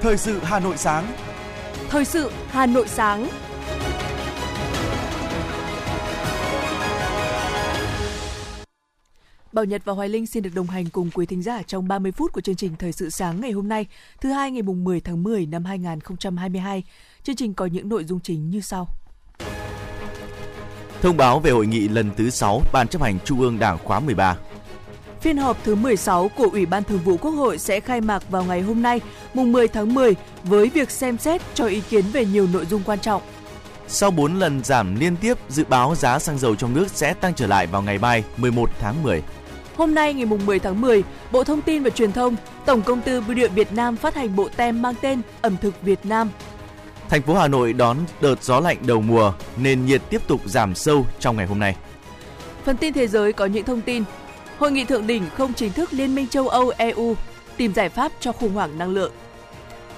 [0.00, 1.12] Thời sự Hà Nội sáng.
[1.88, 3.28] Thời sự Hà Nội sáng.
[9.52, 12.12] Bảo Nhật và Hoài Linh xin được đồng hành cùng quý thính giả trong 30
[12.12, 13.86] phút của chương trình Thời sự sáng ngày hôm nay,
[14.20, 16.82] thứ hai ngày mùng 10 tháng 10 năm 2022.
[17.22, 18.88] Chương trình có những nội dung chính như sau.
[21.02, 24.00] Thông báo về hội nghị lần thứ 6 Ban chấp hành Trung ương Đảng khóa
[24.00, 24.36] 13.
[25.22, 28.44] Phiên họp thứ 16 của Ủy ban Thường vụ Quốc hội sẽ khai mạc vào
[28.44, 29.00] ngày hôm nay,
[29.34, 32.82] mùng 10 tháng 10, với việc xem xét cho ý kiến về nhiều nội dung
[32.86, 33.22] quan trọng.
[33.88, 37.34] Sau 4 lần giảm liên tiếp, dự báo giá xăng dầu trong nước sẽ tăng
[37.34, 39.22] trở lại vào ngày mai 11 tháng 10.
[39.76, 43.00] Hôm nay ngày mùng 10 tháng 10, Bộ Thông tin và Truyền thông, Tổng công
[43.00, 46.30] ty Bưu điện Việt Nam phát hành bộ tem mang tên Ẩm thực Việt Nam.
[47.08, 50.74] Thành phố Hà Nội đón đợt gió lạnh đầu mùa, nền nhiệt tiếp tục giảm
[50.74, 51.76] sâu trong ngày hôm nay.
[52.64, 54.04] Phần tin thế giới có những thông tin
[54.58, 57.16] Hội nghị thượng đỉnh không chính thức Liên minh châu Âu EU
[57.56, 59.12] tìm giải pháp cho khủng hoảng năng lượng.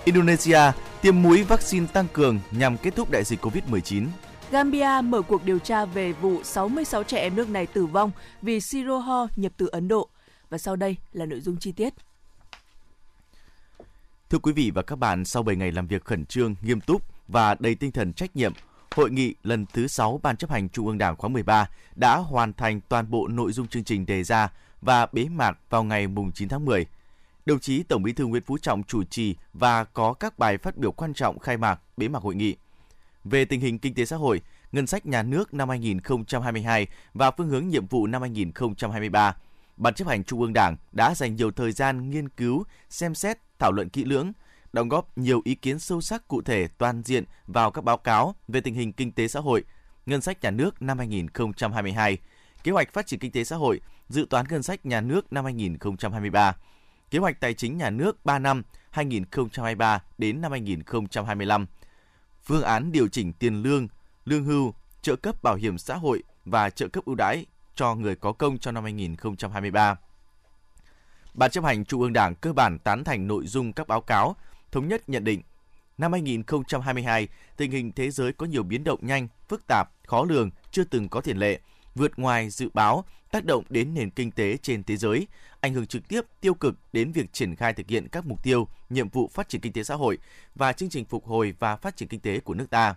[0.04, 0.60] Indonesia
[1.02, 4.06] tiêm mũi vaccine tăng cường nhằm kết thúc đại dịch COVID-19.
[4.50, 8.10] Gambia mở cuộc điều tra về vụ 66 trẻ em nước này tử vong
[8.42, 10.08] vì siro ho nhập từ Ấn Độ.
[10.50, 11.94] Và sau đây là nội dung chi tiết.
[14.30, 17.02] Thưa quý vị và các bạn, sau 7 ngày làm việc khẩn trương, nghiêm túc
[17.28, 18.52] và đầy tinh thần trách nhiệm,
[18.94, 22.52] Hội nghị lần thứ 6 Ban chấp hành Trung ương Đảng khóa 13 đã hoàn
[22.52, 26.48] thành toàn bộ nội dung chương trình đề ra và bế mạc vào ngày 9
[26.48, 26.86] tháng 10.
[27.46, 30.76] Đồng chí Tổng Bí thư Nguyễn Phú Trọng chủ trì và có các bài phát
[30.76, 32.56] biểu quan trọng khai mạc, bế mạc hội nghị.
[33.24, 34.40] Về tình hình kinh tế xã hội,
[34.72, 39.36] ngân sách nhà nước năm 2022 và phương hướng nhiệm vụ năm 2023,
[39.76, 43.38] Ban chấp hành Trung ương Đảng đã dành nhiều thời gian nghiên cứu, xem xét,
[43.58, 44.32] thảo luận kỹ lưỡng,
[44.74, 48.34] đóng góp nhiều ý kiến sâu sắc cụ thể toàn diện vào các báo cáo
[48.48, 49.64] về tình hình kinh tế xã hội,
[50.06, 52.18] ngân sách nhà nước năm 2022,
[52.64, 55.44] kế hoạch phát triển kinh tế xã hội, dự toán ngân sách nhà nước năm
[55.44, 56.56] 2023,
[57.10, 61.66] kế hoạch tài chính nhà nước 3 năm 2023 đến năm 2025,
[62.44, 63.88] phương án điều chỉnh tiền lương,
[64.24, 68.16] lương hưu, trợ cấp bảo hiểm xã hội và trợ cấp ưu đãi cho người
[68.16, 69.96] có công cho năm 2023.
[71.34, 74.36] Ban chấp hành Trung ương Đảng cơ bản tán thành nội dung các báo cáo,
[74.74, 75.42] thống nhất nhận định
[75.98, 80.50] năm 2022, tình hình thế giới có nhiều biến động nhanh, phức tạp, khó lường,
[80.70, 81.60] chưa từng có tiền lệ,
[81.94, 85.26] vượt ngoài dự báo, tác động đến nền kinh tế trên thế giới,
[85.60, 88.68] ảnh hưởng trực tiếp tiêu cực đến việc triển khai thực hiện các mục tiêu,
[88.90, 90.18] nhiệm vụ phát triển kinh tế xã hội
[90.54, 92.94] và chương trình phục hồi và phát triển kinh tế của nước ta.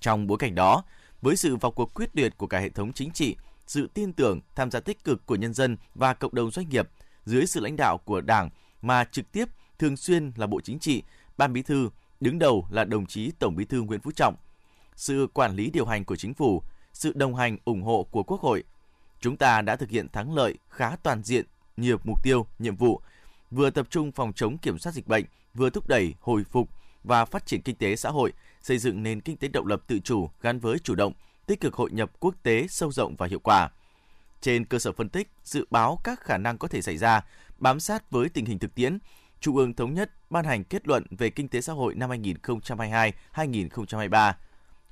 [0.00, 0.84] Trong bối cảnh đó,
[1.22, 3.36] với sự vào cuộc quyết liệt của cả hệ thống chính trị,
[3.66, 6.88] sự tin tưởng, tham gia tích cực của nhân dân và cộng đồng doanh nghiệp
[7.24, 8.50] dưới sự lãnh đạo của Đảng
[8.82, 9.48] mà trực tiếp
[9.84, 11.02] thường xuyên là Bộ Chính trị,
[11.36, 11.90] Ban Bí thư,
[12.20, 14.34] đứng đầu là đồng chí Tổng Bí thư Nguyễn Phú Trọng.
[14.96, 16.62] Sự quản lý điều hành của chính phủ,
[16.92, 18.64] sự đồng hành ủng hộ của Quốc hội,
[19.20, 21.46] chúng ta đã thực hiện thắng lợi khá toàn diện
[21.76, 23.00] nhiều mục tiêu, nhiệm vụ,
[23.50, 25.24] vừa tập trung phòng chống kiểm soát dịch bệnh,
[25.54, 26.68] vừa thúc đẩy hồi phục
[27.04, 29.98] và phát triển kinh tế xã hội, xây dựng nền kinh tế độc lập tự
[29.98, 31.12] chủ gắn với chủ động,
[31.46, 33.70] tích cực hội nhập quốc tế sâu rộng và hiệu quả.
[34.40, 37.20] Trên cơ sở phân tích, dự báo các khả năng có thể xảy ra,
[37.58, 38.98] bám sát với tình hình thực tiễn,
[39.44, 44.32] Trung ương thống nhất ban hành kết luận về kinh tế xã hội năm 2022-2023.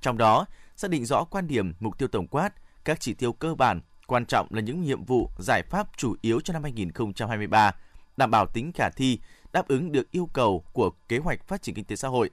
[0.01, 0.47] Trong đó,
[0.77, 2.51] xác định rõ quan điểm, mục tiêu tổng quát,
[2.85, 6.41] các chỉ tiêu cơ bản, quan trọng là những nhiệm vụ, giải pháp chủ yếu
[6.41, 7.75] cho năm 2023,
[8.17, 9.19] đảm bảo tính khả thi,
[9.53, 12.31] đáp ứng được yêu cầu của kế hoạch phát triển kinh tế xã hội.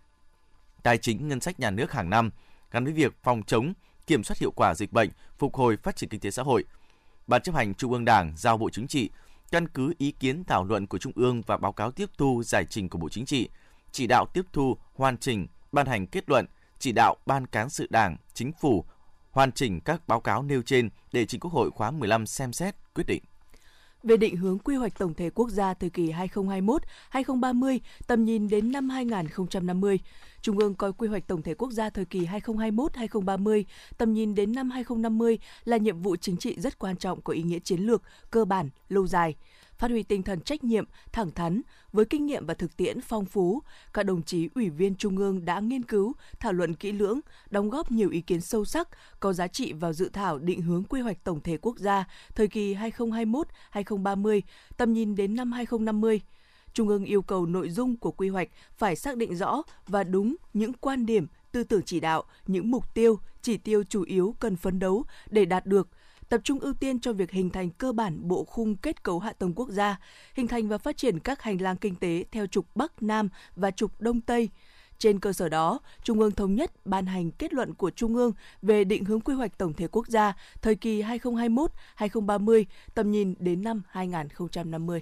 [0.83, 2.31] Tài chính ngân sách nhà nước hàng năm
[2.71, 3.73] gắn với việc phòng chống,
[4.07, 6.63] kiểm soát hiệu quả dịch bệnh, phục hồi phát triển kinh tế xã hội.
[7.27, 9.09] Ban chấp hành Trung ương Đảng giao Bộ Chính trị
[9.51, 12.65] căn cứ ý kiến thảo luận của Trung ương và báo cáo tiếp thu giải
[12.69, 13.49] trình của Bộ Chính trị,
[13.91, 16.45] chỉ đạo tiếp thu, hoàn chỉnh, ban hành kết luận,
[16.79, 18.85] chỉ đạo Ban Cán sự Đảng, Chính phủ
[19.31, 22.75] hoàn chỉnh các báo cáo nêu trên để trình Quốc hội khóa 15 xem xét,
[22.93, 23.23] quyết định
[24.03, 28.71] về định hướng quy hoạch tổng thể quốc gia thời kỳ 2021-2030, tầm nhìn đến
[28.71, 29.99] năm 2050.
[30.41, 33.63] Trung ương coi quy hoạch tổng thể quốc gia thời kỳ 2021-2030,
[33.97, 37.43] tầm nhìn đến năm 2050 là nhiệm vụ chính trị rất quan trọng có ý
[37.43, 38.01] nghĩa chiến lược,
[38.31, 39.35] cơ bản, lâu dài
[39.79, 41.61] phát huy tinh thần trách nhiệm, thẳng thắn,
[41.93, 43.61] với kinh nghiệm và thực tiễn phong phú,
[43.93, 47.69] các đồng chí ủy viên Trung ương đã nghiên cứu, thảo luận kỹ lưỡng, đóng
[47.69, 48.89] góp nhiều ý kiến sâu sắc,
[49.19, 52.05] có giá trị vào dự thảo định hướng quy hoạch tổng thể quốc gia
[52.35, 54.41] thời kỳ 2021-2030,
[54.77, 56.21] tầm nhìn đến năm 2050.
[56.73, 60.35] Trung ương yêu cầu nội dung của quy hoạch phải xác định rõ và đúng
[60.53, 64.55] những quan điểm, tư tưởng chỉ đạo, những mục tiêu, chỉ tiêu chủ yếu cần
[64.55, 65.87] phấn đấu để đạt được
[66.29, 69.33] tập trung ưu tiên cho việc hình thành cơ bản bộ khung kết cấu hạ
[69.33, 69.99] tầng quốc gia,
[70.33, 73.71] hình thành và phát triển các hành lang kinh tế theo trục Bắc Nam và
[73.71, 74.49] trục Đông Tây,
[74.97, 78.31] Trên cơ sở đó, Trung ương thống nhất ban hành kết luận của Trung ương
[78.61, 83.63] về định hướng quy hoạch tổng thể quốc gia thời kỳ 2021-2030, tầm nhìn đến
[83.63, 85.01] năm 2050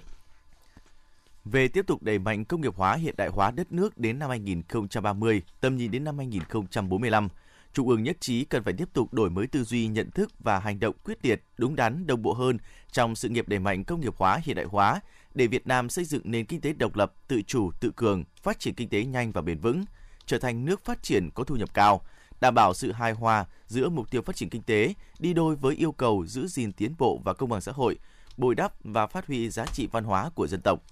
[1.44, 4.30] về tiếp tục đẩy mạnh công nghiệp hóa hiện đại hóa đất nước đến năm
[4.30, 7.28] 2030, tầm nhìn đến năm 2045.
[7.72, 10.58] Trung ương nhất trí cần phải tiếp tục đổi mới tư duy, nhận thức và
[10.58, 12.58] hành động quyết liệt, đúng đắn, đồng bộ hơn
[12.92, 15.00] trong sự nghiệp đẩy mạnh công nghiệp hóa hiện đại hóa
[15.34, 18.58] để Việt Nam xây dựng nền kinh tế độc lập, tự chủ, tự cường, phát
[18.58, 19.84] triển kinh tế nhanh và bền vững,
[20.26, 22.02] trở thành nước phát triển có thu nhập cao,
[22.40, 25.74] đảm bảo sự hài hòa giữa mục tiêu phát triển kinh tế đi đôi với
[25.74, 27.98] yêu cầu giữ gìn tiến bộ và công bằng xã hội,
[28.36, 30.82] bồi đắp và phát huy giá trị văn hóa của dân tộc.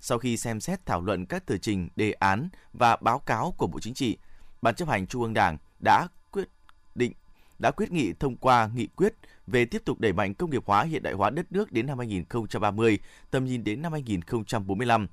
[0.00, 3.66] Sau khi xem xét thảo luận các tờ trình, đề án và báo cáo của
[3.66, 4.18] Bộ Chính trị,
[4.62, 6.48] Ban chấp hành Trung ương Đảng đã quyết
[6.94, 7.12] định
[7.58, 9.14] đã quyết nghị thông qua nghị quyết
[9.46, 11.98] về tiếp tục đẩy mạnh công nghiệp hóa hiện đại hóa đất nước đến năm
[11.98, 12.98] 2030,
[13.30, 15.06] tầm nhìn đến năm 2045.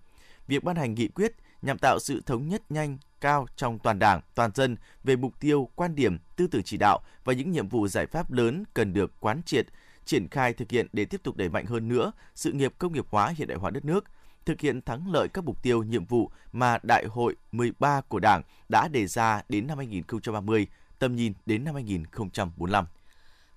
[0.47, 1.31] Việc ban hành nghị quyết
[1.61, 5.69] nhằm tạo sự thống nhất nhanh, cao trong toàn Đảng, toàn dân về mục tiêu,
[5.75, 9.11] quan điểm, tư tưởng chỉ đạo và những nhiệm vụ giải pháp lớn cần được
[9.19, 9.65] quán triệt,
[10.05, 13.05] triển khai thực hiện để tiếp tục đẩy mạnh hơn nữa sự nghiệp công nghiệp
[13.09, 14.05] hóa hiện đại hóa đất nước,
[14.45, 18.41] thực hiện thắng lợi các mục tiêu nhiệm vụ mà Đại hội 13 của Đảng
[18.69, 20.67] đã đề ra đến năm 2030,
[20.99, 22.85] tầm nhìn đến năm 2045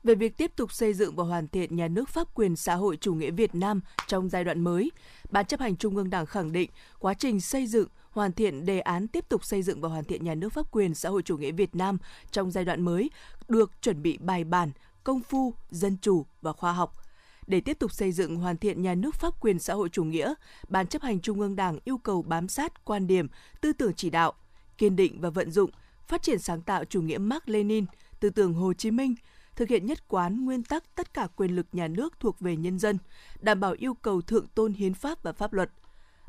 [0.06, 2.96] về việc tiếp tục xây dựng và hoàn thiện nhà nước pháp quyền xã hội
[2.96, 4.90] chủ nghĩa Việt Nam trong giai đoạn mới.
[5.30, 8.80] Ban chấp hành Trung ương Đảng khẳng định quá trình xây dựng, hoàn thiện đề
[8.80, 11.36] án tiếp tục xây dựng và hoàn thiện nhà nước pháp quyền xã hội chủ
[11.36, 11.98] nghĩa Việt Nam
[12.30, 13.10] trong giai đoạn mới
[13.48, 14.70] được chuẩn bị bài bản,
[15.04, 16.92] công phu, dân chủ và khoa học–
[17.46, 20.34] để tiếp tục xây dựng hoàn thiện nhà nước pháp quyền xã hội chủ nghĩa,
[20.68, 23.28] Ban chấp hành Trung ương Đảng yêu cầu bám sát quan điểm,
[23.60, 24.32] tư tưởng chỉ đạo,
[24.78, 25.70] kiên định và vận dụng,
[26.06, 27.84] phát triển sáng tạo chủ nghĩa Mark Lenin,
[28.20, 29.14] tư tưởng Hồ Chí Minh,
[29.56, 32.78] thực hiện nhất quán nguyên tắc tất cả quyền lực nhà nước thuộc về nhân
[32.78, 32.98] dân,
[33.40, 35.70] đảm bảo yêu cầu thượng tôn hiến pháp và pháp luật,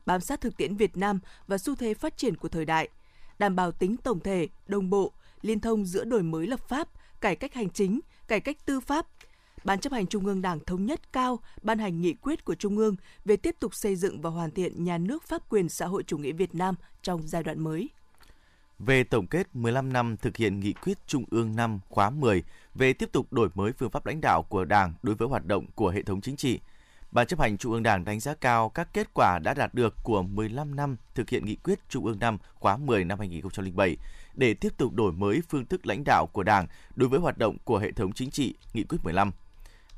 [0.06, 2.90] bám sát thực tiễn Việt Nam và xu thế phát triển của thời đại,
[3.40, 5.12] đảm bảo tính tổng thể, đồng bộ,
[5.42, 6.88] liên thông giữa đổi mới lập pháp,
[7.22, 9.08] cải cách hành chính, cải cách tư pháp,
[9.68, 12.78] Ban chấp hành Trung ương Đảng thống nhất cao ban hành nghị quyết của Trung
[12.78, 16.04] ương về tiếp tục xây dựng và hoàn thiện nhà nước pháp quyền xã hội
[16.04, 17.90] chủ nghĩa Việt Nam trong giai đoạn mới.
[18.80, 22.44] Về tổng kết 15 năm thực hiện nghị quyết Trung ương năm khóa 10
[22.76, 25.66] về tiếp tục đổi mới phương pháp lãnh đạo của Đảng đối với hoạt động
[25.76, 26.60] của hệ thống chính trị,
[27.12, 29.96] Ban chấp hành Trung ương Đảng đánh giá cao các kết quả đã đạt được
[30.04, 33.98] của 15 năm thực hiện nghị quyết Trung ương năm khóa 10 năm 2007
[34.34, 37.58] để tiếp tục đổi mới phương thức lãnh đạo của Đảng đối với hoạt động
[37.64, 39.32] của hệ thống chính trị, nghị quyết 15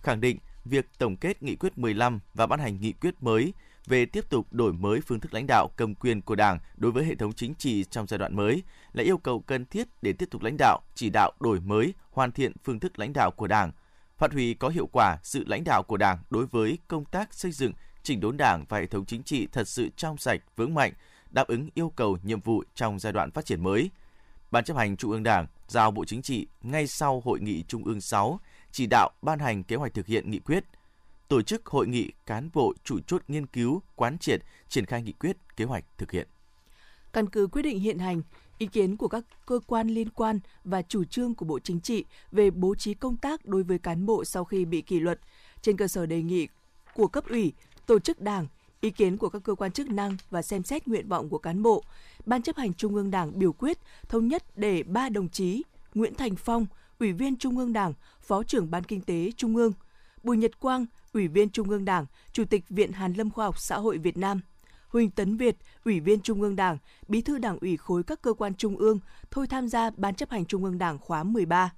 [0.03, 3.53] khẳng định việc tổng kết nghị quyết 15 và ban hành nghị quyết mới
[3.85, 7.05] về tiếp tục đổi mới phương thức lãnh đạo cầm quyền của Đảng đối với
[7.05, 8.63] hệ thống chính trị trong giai đoạn mới
[8.93, 12.31] là yêu cầu cần thiết để tiếp tục lãnh đạo, chỉ đạo đổi mới, hoàn
[12.31, 13.71] thiện phương thức lãnh đạo của Đảng,
[14.17, 17.51] phát huy có hiệu quả sự lãnh đạo của Đảng đối với công tác xây
[17.51, 17.73] dựng,
[18.03, 20.93] chỉnh đốn Đảng và hệ thống chính trị thật sự trong sạch, vững mạnh,
[21.29, 23.89] đáp ứng yêu cầu nhiệm vụ trong giai đoạn phát triển mới.
[24.51, 27.83] Ban chấp hành Trung ương Đảng giao Bộ Chính trị ngay sau hội nghị Trung
[27.83, 28.39] ương 6
[28.71, 30.65] chỉ đạo ban hành kế hoạch thực hiện nghị quyết,
[31.27, 35.11] tổ chức hội nghị cán bộ chủ chốt nghiên cứu, quán triệt, triển khai nghị
[35.11, 36.27] quyết, kế hoạch thực hiện.
[37.13, 38.21] Căn cứ quyết định hiện hành,
[38.57, 42.05] ý kiến của các cơ quan liên quan và chủ trương của Bộ Chính trị
[42.31, 45.19] về bố trí công tác đối với cán bộ sau khi bị kỷ luật
[45.61, 46.47] trên cơ sở đề nghị
[46.93, 47.53] của cấp ủy,
[47.85, 48.47] tổ chức đảng,
[48.81, 51.63] ý kiến của các cơ quan chức năng và xem xét nguyện vọng của cán
[51.63, 51.83] bộ,
[52.25, 53.77] Ban chấp hành Trung ương Đảng biểu quyết
[54.09, 55.63] thống nhất để ba đồng chí
[55.93, 56.65] Nguyễn Thành Phong,
[56.99, 59.73] Ủy viên Trung ương Đảng, Phó trưởng Ban Kinh tế Trung ương,
[60.23, 63.59] Bùi Nhật Quang, Ủy viên Trung ương Đảng, Chủ tịch Viện Hàn lâm Khoa học
[63.59, 64.41] Xã hội Việt Nam,
[64.87, 66.77] Huỳnh Tấn Việt, Ủy viên Trung ương Đảng,
[67.07, 68.99] Bí thư Đảng ủy khối các cơ quan trung ương
[69.31, 71.73] thôi tham gia Ban chấp hành Trung ương Đảng khóa 13.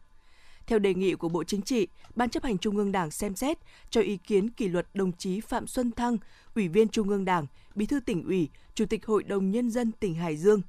[0.67, 3.57] Theo đề nghị của Bộ Chính trị, Ban chấp hành Trung ương Đảng xem xét
[3.89, 6.17] cho ý kiến kỷ luật đồng chí Phạm Xuân Thăng,
[6.55, 9.91] Ủy viên Trung ương Đảng, Bí thư tỉnh ủy, Chủ tịch Hội đồng Nhân dân
[9.91, 10.61] tỉnh Hải Dương.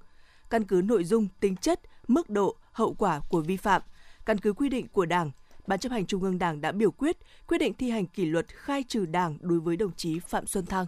[0.50, 3.82] Căn cứ nội dung, tính chất, mức độ, hậu quả của vi phạm,
[4.26, 5.30] căn cứ quy định của Đảng,
[5.66, 7.16] Ban chấp hành Trung ương Đảng đã biểu quyết
[7.48, 10.66] quyết định thi hành kỷ luật khai trừ Đảng đối với đồng chí Phạm Xuân
[10.66, 10.86] Thăng.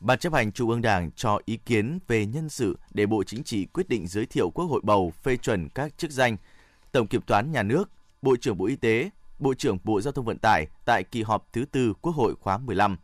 [0.00, 3.44] Ban chấp hành Trung ương Đảng cho ý kiến về nhân sự để Bộ Chính
[3.44, 6.36] trị quyết định giới thiệu Quốc hội bầu phê chuẩn các chức danh
[6.92, 7.90] Tổng Kiểm toán Nhà nước,
[8.22, 11.52] Bộ trưởng Bộ Y tế, Bộ trưởng Bộ Giao thông Vận tải tại kỳ họp
[11.52, 12.96] thứ tư Quốc hội khóa 15.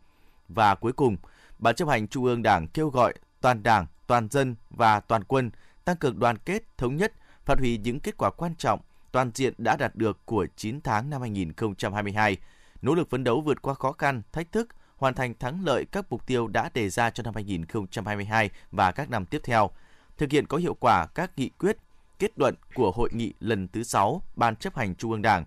[0.49, 1.17] Và cuối cùng,
[1.59, 5.51] Ban chấp hành Trung ương Đảng kêu gọi toàn Đảng, toàn dân và toàn quân
[5.85, 7.13] tăng cường đoàn kết, thống nhất,
[7.45, 8.79] phát huy những kết quả quan trọng
[9.15, 12.37] toàn diện đã đạt được của 9 tháng năm 2022,
[12.81, 16.05] nỗ lực phấn đấu vượt qua khó khăn, thách thức, hoàn thành thắng lợi các
[16.09, 19.69] mục tiêu đã đề ra cho năm 2022 và các năm tiếp theo,
[20.17, 21.77] thực hiện có hiệu quả các nghị quyết,
[22.19, 25.45] kết luận của hội nghị lần thứ 6 Ban chấp hành Trung ương Đảng,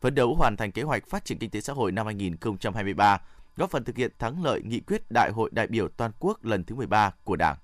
[0.00, 3.20] phấn đấu hoàn thành kế hoạch phát triển kinh tế xã hội năm 2023,
[3.56, 6.64] góp phần thực hiện thắng lợi nghị quyết Đại hội đại biểu toàn quốc lần
[6.64, 7.56] thứ 13 của Đảng.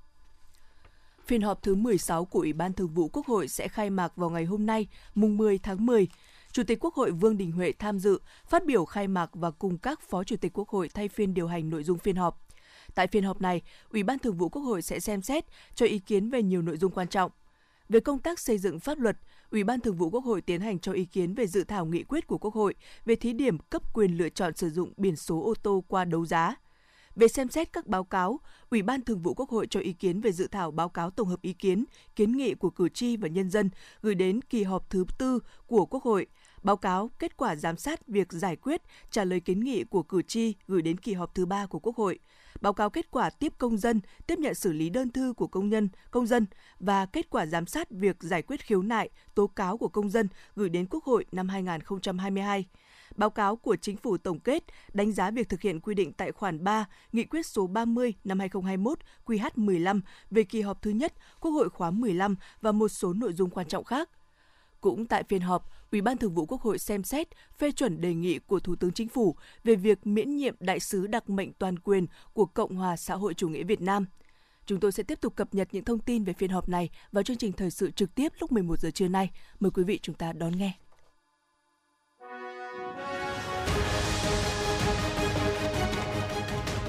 [1.31, 4.31] Phiên họp thứ 16 của Ủy ban Thường vụ Quốc hội sẽ khai mạc vào
[4.31, 6.09] ngày hôm nay, mùng 10 tháng 10.
[6.53, 9.79] Chủ tịch Quốc hội Vương Đình Huệ tham dự, phát biểu khai mạc và cùng
[9.79, 12.47] các Phó Chủ tịch Quốc hội thay phiên điều hành nội dung phiên họp.
[12.95, 15.45] Tại phiên họp này, Ủy ban Thường vụ Quốc hội sẽ xem xét
[15.75, 17.31] cho ý kiến về nhiều nội dung quan trọng.
[17.89, 19.17] Về công tác xây dựng pháp luật,
[19.51, 22.03] Ủy ban Thường vụ Quốc hội tiến hành cho ý kiến về dự thảo nghị
[22.03, 25.43] quyết của Quốc hội về thí điểm cấp quyền lựa chọn sử dụng biển số
[25.43, 26.57] ô tô qua đấu giá.
[27.17, 28.40] Về xem xét các báo cáo,
[28.71, 31.29] Ủy ban Thường vụ Quốc hội cho ý kiến về dự thảo báo cáo tổng
[31.29, 31.85] hợp ý kiến,
[32.17, 33.71] kiến nghị của cử tri và nhân dân
[34.02, 36.26] gửi đến kỳ họp thứ tư của Quốc hội,
[36.62, 40.23] báo cáo kết quả giám sát việc giải quyết, trả lời kiến nghị của cử
[40.23, 42.19] tri gửi đến kỳ họp thứ ba của Quốc hội,
[42.61, 45.69] báo cáo kết quả tiếp công dân, tiếp nhận xử lý đơn thư của công
[45.69, 46.47] nhân, công dân
[46.79, 50.29] và kết quả giám sát việc giải quyết khiếu nại, tố cáo của công dân
[50.55, 52.67] gửi đến Quốc hội năm 2022
[53.17, 56.33] báo cáo của Chính phủ tổng kết đánh giá việc thực hiện quy định tại
[56.33, 60.00] khoản 3 Nghị quyết số 30 năm 2021 QH15
[60.31, 63.69] về kỳ họp thứ nhất Quốc hội khóa 15 và một số nội dung quan
[63.69, 64.11] trọng khác.
[64.81, 68.14] Cũng tại phiên họp, Ủy ban Thường vụ Quốc hội xem xét phê chuẩn đề
[68.14, 71.79] nghị của Thủ tướng Chính phủ về việc miễn nhiệm đại sứ đặc mệnh toàn
[71.79, 74.07] quyền của Cộng hòa xã hội chủ nghĩa Việt Nam.
[74.67, 77.23] Chúng tôi sẽ tiếp tục cập nhật những thông tin về phiên họp này vào
[77.23, 79.31] chương trình thời sự trực tiếp lúc 11 giờ trưa nay.
[79.61, 80.73] Mời quý vị chúng ta đón nghe.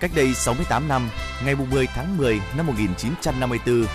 [0.00, 1.10] cách đây 68 năm,
[1.44, 3.86] ngày 10 tháng 10 năm 1954,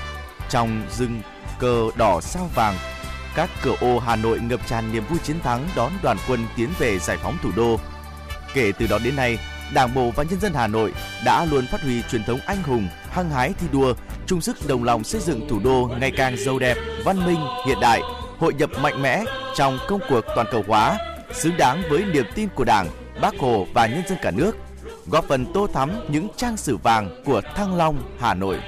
[0.50, 1.22] trong rừng
[1.60, 2.76] cờ đỏ sao vàng,
[3.36, 6.70] các cửa ô Hà Nội ngập tràn niềm vui chiến thắng đón đoàn quân tiến
[6.80, 7.80] về giải phóng thủ đô.
[8.54, 9.38] Kể từ đó đến nay,
[9.74, 10.94] Đảng bộ và nhân dân Hà Nội
[11.26, 13.94] đã luôn phát huy truyền thống anh hùng, hăng hái thi đua,
[14.26, 17.78] chung sức đồng lòng xây dựng thủ đô ngày càng giàu đẹp, văn minh, hiện
[17.82, 18.02] đại,
[18.40, 19.24] hội nhập mạnh mẽ
[19.56, 20.98] trong công cuộc toàn cầu hóa,
[21.34, 22.88] xứng đáng với niềm tin của Đảng,
[23.22, 24.58] Bác Hồ và nhân dân cả nước,
[25.12, 28.60] góp phần tô thắm những trang sử vàng của Thăng Long, Hà Nội.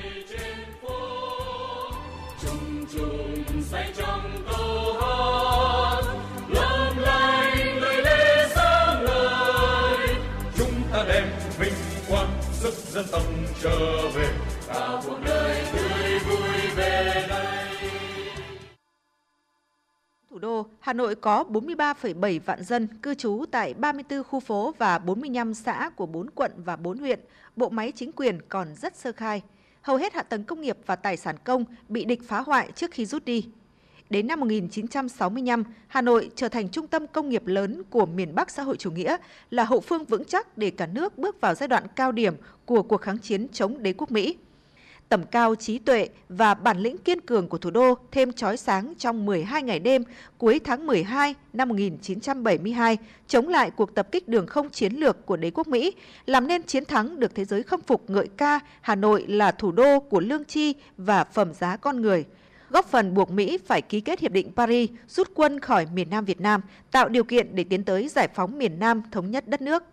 [20.42, 25.54] Đô, Hà Nội có 43,7 vạn dân cư trú tại 34 khu phố và 45
[25.54, 27.20] xã của 4 quận và 4 huyện.
[27.56, 29.42] Bộ máy chính quyền còn rất sơ khai.
[29.82, 32.92] Hầu hết hạ tầng công nghiệp và tài sản công bị địch phá hoại trước
[32.92, 33.50] khi rút đi.
[34.10, 38.52] Đến năm 1965, Hà Nội trở thành trung tâm công nghiệp lớn của miền Bắc
[38.52, 39.18] xã hội chủ nghĩa,
[39.50, 42.84] là hậu phương vững chắc để cả nước bước vào giai đoạn cao điểm của
[42.84, 44.38] cuộc kháng chiến chống đế quốc Mỹ.
[45.12, 48.94] Tầm cao trí tuệ và bản lĩnh kiên cường của thủ đô thêm chói sáng
[48.98, 50.04] trong 12 ngày đêm
[50.38, 55.38] cuối tháng 12 năm 1972 chống lại cuộc tập kích đường không chiến lược của
[55.38, 55.94] đế quốc Mỹ,
[56.26, 59.72] làm nên chiến thắng được thế giới khâm phục ngợi ca Hà Nội là thủ
[59.72, 62.26] đô của lương tri và phẩm giá con người–
[62.72, 66.26] góp phần buộc Mỹ phải ký kết Hiệp định Paris rút quân khỏi miền Nam
[66.26, 69.62] Việt Nam, tạo điều kiện để tiến tới giải phóng miền Nam thống nhất đất
[69.62, 69.84] nước.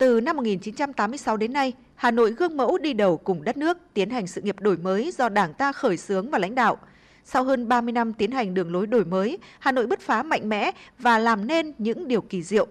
[0.00, 4.10] Từ năm 1986 đến nay, Hà Nội gương mẫu đi đầu cùng đất nước tiến
[4.10, 6.78] hành sự nghiệp đổi mới do Đảng ta khởi xướng và lãnh đạo.
[7.24, 10.48] Sau hơn 30 năm tiến hành đường lối đổi mới, Hà Nội bứt phá mạnh
[10.48, 12.66] mẽ và làm nên những điều kỳ diệu.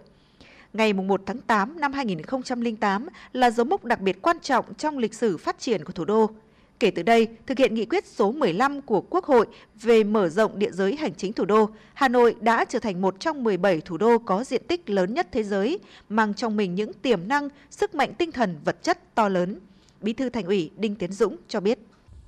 [0.73, 5.13] Ngày 1 tháng 8 năm 2008 là dấu mốc đặc biệt quan trọng trong lịch
[5.13, 6.29] sử phát triển của thủ đô.
[6.79, 9.45] Kể từ đây, thực hiện nghị quyết số 15 của Quốc hội
[9.81, 13.19] về mở rộng địa giới hành chính thủ đô, Hà Nội đã trở thành một
[13.19, 16.93] trong 17 thủ đô có diện tích lớn nhất thế giới, mang trong mình những
[16.93, 19.59] tiềm năng, sức mạnh tinh thần vật chất to lớn.
[20.01, 21.79] Bí thư Thành ủy Đinh Tiến Dũng cho biết.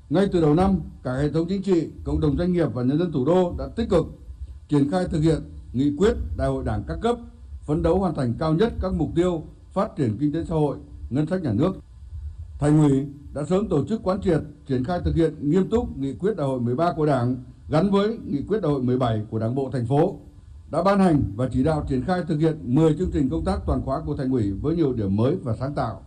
[0.10, 3.00] Ngay từ đầu năm, cả hệ thống chính trị, cộng đồng doanh nghiệp và nhân
[3.00, 4.06] dân thủ đô đã tích cực
[4.70, 5.42] triển khai thực hiện
[5.74, 7.18] nghị quyết đại hội đảng các cấp,
[7.62, 9.44] phấn đấu hoàn thành cao nhất các mục tiêu
[9.74, 10.78] phát triển kinh tế xã hội,
[11.10, 11.74] ngân sách nhà nước.
[12.62, 16.14] Thành ủy đã sớm tổ chức quán triệt, triển khai thực hiện nghiêm túc nghị
[16.14, 17.36] quyết đại hội 13 của Đảng
[17.70, 20.16] gắn với nghị quyết đại hội 17 của Đảng bộ thành phố
[20.72, 23.60] đã ban hành và chỉ đạo triển khai thực hiện 10 chương trình công tác
[23.66, 26.02] toàn khóa của thành ủy với nhiều điểm mới và sáng tạo.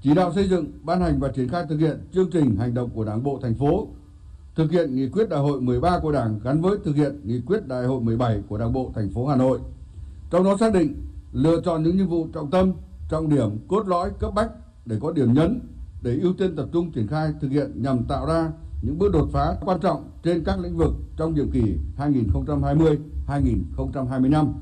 [0.00, 2.90] Chỉ đạo xây dựng, ban hành và triển khai thực hiện chương trình hành động
[2.94, 3.88] của Đảng bộ thành phố,
[4.54, 7.66] thực hiện nghị quyết đại hội 13 của Đảng gắn với thực hiện nghị quyết
[7.66, 9.58] đại hội 17 của Đảng bộ thành phố Hà Nội.
[10.30, 10.94] Trong đó xác định
[11.32, 12.72] lựa chọn những nhiệm vụ trọng tâm,
[13.08, 14.50] trọng điểm, cốt lõi, cấp bách
[14.86, 15.60] để có điểm nhấn
[16.02, 18.50] để ưu tiên tập trung triển khai thực hiện nhằm tạo ra
[18.82, 24.52] những bước đột phá quan trọng trên các lĩnh vực trong nhiệm kỳ 2020-2025,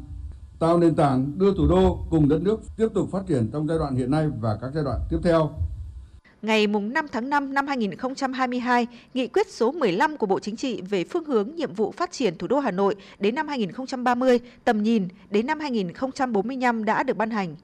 [0.59, 3.79] tạo nền tảng đưa thủ đô cùng đất nước tiếp tục phát triển trong giai
[3.79, 5.50] đoạn hiện nay và các giai đoạn tiếp theo
[6.43, 11.05] ngày 5 tháng 5 năm 2022, Nghị quyết số 15 của Bộ Chính trị về
[11.05, 15.09] phương hướng nhiệm vụ phát triển thủ đô Hà Nội đến năm 2030, tầm nhìn
[15.31, 17.57] đến năm 2045 đã được ban hành.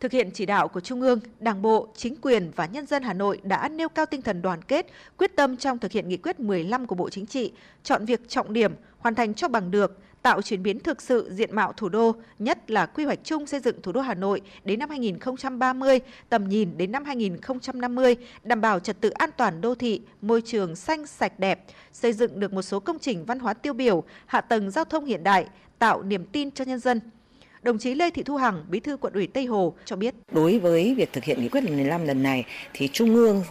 [0.00, 3.12] Thực hiện chỉ đạo của Trung ương, Đảng bộ, chính quyền và nhân dân Hà
[3.12, 6.40] Nội đã nêu cao tinh thần đoàn kết, quyết tâm trong thực hiện nghị quyết
[6.40, 7.52] 15 của Bộ Chính trị,
[7.82, 11.56] chọn việc trọng điểm, hoàn thành cho bằng được, tạo chuyển biến thực sự diện
[11.56, 14.78] mạo thủ đô, nhất là quy hoạch chung xây dựng thủ đô Hà Nội đến
[14.78, 20.02] năm 2030, tầm nhìn đến năm 2050, đảm bảo trật tự an toàn đô thị,
[20.22, 23.72] môi trường xanh sạch đẹp, xây dựng được một số công trình văn hóa tiêu
[23.72, 25.46] biểu, hạ tầng giao thông hiện đại,
[25.78, 27.00] tạo niềm tin cho nhân dân.
[27.62, 30.14] Đồng chí Lê Thị Thu Hằng, Bí thư Quận ủy Tây Hồ cho biết.
[30.32, 33.42] Đối với việc thực hiện nghị quyết 15 lần này thì Trung ương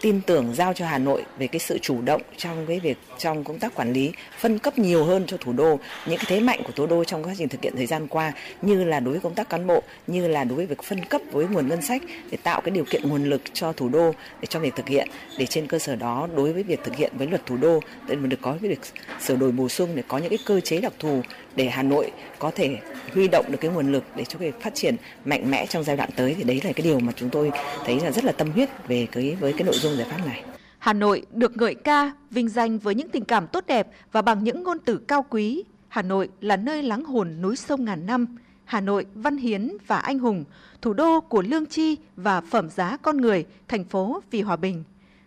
[0.00, 3.44] tin tưởng giao cho Hà Nội về cái sự chủ động trong cái việc trong
[3.44, 6.60] công tác quản lý phân cấp nhiều hơn cho thủ đô những cái thế mạnh
[6.64, 8.32] của thủ đô trong quá trình thực hiện thời gian qua
[8.62, 11.20] như là đối với công tác cán bộ như là đối với việc phân cấp
[11.32, 14.46] với nguồn ngân sách để tạo cái điều kiện nguồn lực cho thủ đô để
[14.46, 15.08] cho việc thực hiện
[15.38, 18.16] để trên cơ sở đó đối với việc thực hiện với luật thủ đô để
[18.16, 18.80] được có cái việc
[19.20, 21.22] sửa đổi bổ sung để có những cái cơ chế đặc thù
[21.58, 22.78] để Hà Nội có thể
[23.14, 25.96] huy động được cái nguồn lực để cho cái phát triển mạnh mẽ trong giai
[25.96, 27.50] đoạn tới thì đấy là cái điều mà chúng tôi
[27.84, 30.44] thấy là rất là tâm huyết về cái với cái nội dung giải pháp này.
[30.78, 34.44] Hà Nội được ngợi ca, vinh danh với những tình cảm tốt đẹp và bằng
[34.44, 35.64] những ngôn từ cao quý.
[35.88, 38.26] Hà Nội là nơi lắng hồn núi sông ngàn năm.
[38.64, 40.44] Hà Nội văn hiến và anh hùng,
[40.82, 44.84] thủ đô của lương tri và phẩm giá con người, thành phố vì hòa bình.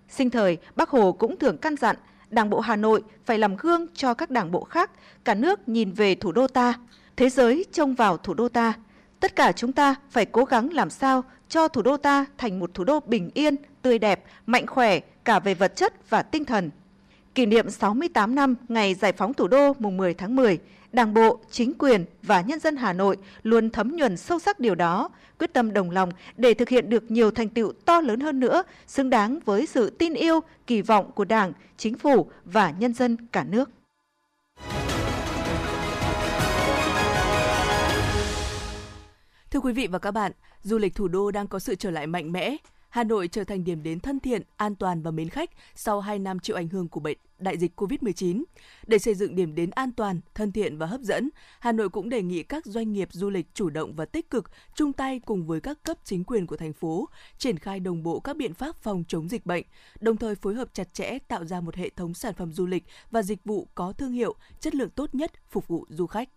[0.10, 1.96] Sinh thời, Bác Hồ cũng thường căn dặn
[2.32, 4.92] Đảng bộ Hà Nội phải làm gương cho các đảng bộ khác,
[5.24, 6.74] cả nước nhìn về thủ đô ta,
[7.16, 8.74] thế giới trông vào thủ đô ta.
[9.20, 12.74] Tất cả chúng ta phải cố gắng làm sao cho thủ đô ta thành một
[12.74, 16.70] thủ đô bình yên, tươi đẹp, mạnh khỏe cả về vật chất và tinh thần.
[17.36, 20.60] Kỷ niệm 68 năm ngày giải phóng thủ đô mùng 10 tháng 10,
[20.94, 24.76] Đảng bộ, chính quyền và nhân dân Hà Nội luôn thấm nhuần sâu sắc điều
[24.76, 28.40] đó, quyết tâm đồng lòng để thực hiện được nhiều thành tựu to lớn hơn
[28.40, 32.94] nữa, xứng đáng với sự tin yêu, kỳ vọng của Đảng, Chính phủ và nhân
[32.94, 33.70] dân cả nước.
[39.51, 42.08] Thưa quý vị và các bạn, du lịch thủ đô đang có sự trở lại
[42.08, 42.58] mạnh mẽ.
[42.92, 46.20] Hà Nội trở thành điểm đến thân thiện, an toàn và mến khách sau 2
[46.20, 48.44] năm chịu ảnh hưởng của bệnh đại dịch COVID-19.
[48.88, 52.10] Để xây dựng điểm đến an toàn, thân thiện và hấp dẫn, Hà Nội cũng
[52.10, 55.48] đề nghị các doanh nghiệp du lịch chủ động và tích cực chung tay cùng
[55.48, 58.75] với các cấp chính quyền của thành phố triển khai đồng bộ các biện pháp
[58.75, 59.64] phòng chống dịch bệnh,
[60.00, 62.84] đồng thời phối hợp chặt chẽ tạo ra một hệ thống sản phẩm du lịch
[63.12, 66.30] và dịch vụ có thương hiệu, chất lượng tốt nhất phục vụ du khách.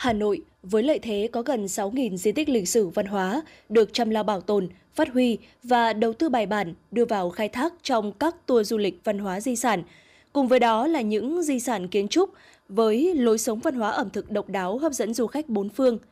[0.00, 3.92] Hà Nội với lợi thế có gần 6.000 di tích lịch sử văn hóa được
[3.92, 7.74] chăm lo bảo tồn, phát huy và đầu tư bài bản đưa vào khai thác
[7.82, 9.82] trong các tour du lịch văn hóa di sản.
[10.32, 12.30] Cùng với đó là những di sản kiến trúc
[12.68, 15.98] với lối sống văn hóa ẩm thực độc đáo hấp dẫn du khách bốn phương–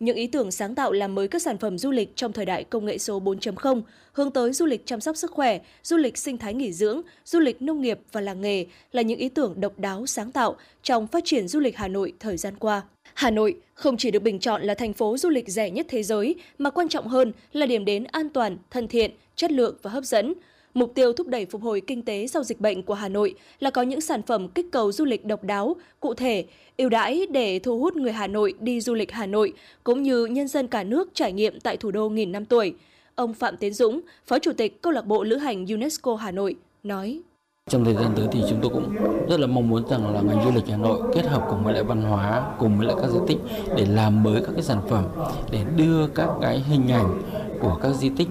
[0.00, 2.64] những ý tưởng sáng tạo làm mới các sản phẩm du lịch trong thời đại
[2.64, 6.38] công nghệ số 4.0, hướng tới du lịch chăm sóc sức khỏe, du lịch sinh
[6.38, 9.78] thái nghỉ dưỡng, du lịch nông nghiệp và làng nghề là những ý tưởng độc
[9.78, 12.82] đáo sáng tạo trong phát triển du lịch Hà Nội thời gian qua.
[13.18, 16.02] Hà Nội không chỉ được bình chọn là thành phố du lịch rẻ nhất thế
[16.02, 19.90] giới, mà quan trọng hơn là điểm đến an toàn, thân thiện, chất lượng và
[19.90, 20.34] hấp dẫn–
[20.74, 23.70] Mục tiêu thúc đẩy phục hồi kinh tế sau dịch bệnh của Hà Nội là
[23.70, 26.44] có những sản phẩm kích cầu du lịch độc đáo, cụ thể,
[26.76, 29.52] ưu đãi để thu hút người Hà Nội đi du lịch Hà Nội,
[29.84, 32.74] cũng như nhân dân cả nước trải nghiệm tại thủ đô nghìn năm tuổi.
[33.14, 36.56] Ông Phạm Tiến Dũng, Phó Chủ tịch Câu lạc bộ Lữ hành UNESCO Hà Nội,
[36.82, 37.20] nói.
[37.68, 38.96] Trong thời gian tới thì chúng tôi cũng
[39.28, 41.74] rất là mong muốn rằng là ngành du lịch Hà Nội kết hợp cùng với
[41.74, 43.38] lại văn hóa, cùng với lại các di tích
[43.76, 45.04] để làm mới các cái sản phẩm,
[45.50, 47.22] để đưa các cái hình ảnh
[47.60, 48.28] của các di tích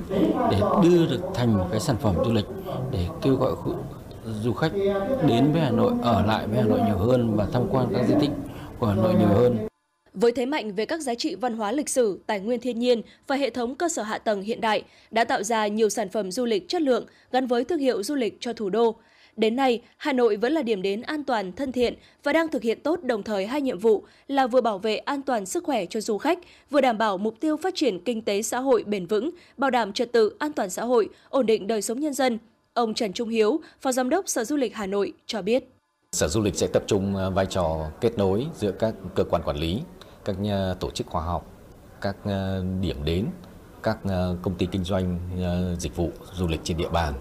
[0.51, 2.45] để đưa được thành một cái sản phẩm du lịch
[2.91, 3.51] để kêu gọi
[4.41, 4.71] du khách
[5.27, 8.05] đến với Hà Nội, ở lại với Hà Nội nhiều hơn và tham quan các
[8.07, 8.31] di tích
[8.79, 9.57] của Hà Nội nhiều hơn.
[10.13, 13.01] Với thế mạnh về các giá trị văn hóa lịch sử, tài nguyên thiên nhiên
[13.27, 16.31] và hệ thống cơ sở hạ tầng hiện đại đã tạo ra nhiều sản phẩm
[16.31, 18.95] du lịch chất lượng gắn với thương hiệu du lịch cho thủ đô,
[19.37, 22.61] Đến nay, Hà Nội vẫn là điểm đến an toàn, thân thiện và đang thực
[22.61, 25.85] hiện tốt đồng thời hai nhiệm vụ là vừa bảo vệ an toàn sức khỏe
[25.85, 29.05] cho du khách, vừa đảm bảo mục tiêu phát triển kinh tế xã hội bền
[29.05, 32.39] vững, bảo đảm trật tự an toàn xã hội, ổn định đời sống nhân dân.
[32.73, 35.63] Ông Trần Trung Hiếu, Phó Giám đốc Sở Du lịch Hà Nội cho biết.
[36.11, 39.41] Sở Du lịch sẽ tập trung à, vai trò kết nối giữa các cơ quan
[39.45, 39.81] quản lý,
[40.25, 40.35] các
[40.79, 41.51] tổ chức khoa học,
[42.01, 43.25] các à, điểm đến,
[43.83, 45.19] các à, công ty kinh doanh
[45.79, 47.13] dịch vụ du lịch trên địa bàn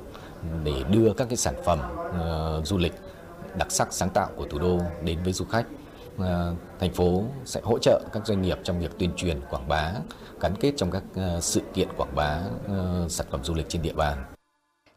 [0.64, 2.92] để đưa các cái sản phẩm uh, du lịch
[3.58, 5.66] đặc sắc sáng tạo của thủ đô đến với du khách.
[6.16, 6.22] Uh,
[6.80, 9.92] thành phố sẽ hỗ trợ các doanh nghiệp trong việc tuyên truyền quảng bá,
[10.40, 13.82] gắn kết trong các uh, sự kiện quảng bá uh, sản phẩm du lịch trên
[13.82, 14.24] địa bàn.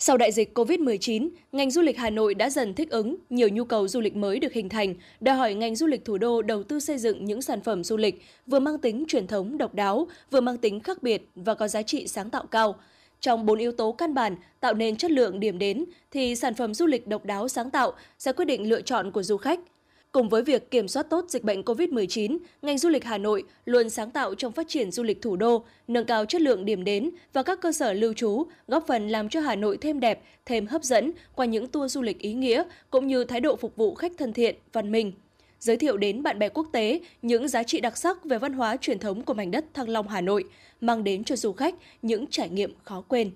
[0.02, 3.66] Sau đại dịch COVID-19, ngành du lịch Hà Nội đã dần thích ứng, nhiều nhu
[3.66, 6.64] cầu du lịch mới được hình thành, đòi hỏi ngành du lịch thủ đô đầu
[6.64, 10.08] tư xây dựng những sản phẩm du lịch vừa mang tính truyền thống độc đáo,
[10.32, 12.76] vừa mang tính khác biệt và có giá trị sáng tạo cao.
[13.22, 16.74] Trong bốn yếu tố căn bản tạo nên chất lượng điểm đến thì sản phẩm
[16.74, 19.60] du lịch độc đáo sáng tạo sẽ quyết định lựa chọn của du khách–
[20.12, 23.90] Cùng với việc kiểm soát tốt dịch bệnh COVID-19, ngành du lịch Hà Nội luôn
[23.90, 27.10] sáng tạo trong phát triển du lịch thủ đô, nâng cao chất lượng điểm đến
[27.34, 30.68] và các cơ sở lưu trú, góp phần làm cho Hà Nội thêm đẹp, thêm
[30.68, 33.96] hấp dẫn qua những tour du lịch ý nghĩa cũng như thái độ phục vụ
[33.96, 35.12] khách thân thiện, văn minh.
[35.60, 38.78] Giới thiệu đến bạn bè quốc tế những giá trị đặc sắc về văn hóa
[38.78, 40.44] truyền thống của mảnh đất Thăng Long Hà Nội,
[40.82, 43.32] mang đến cho du khách những trải nghiệm khó quên.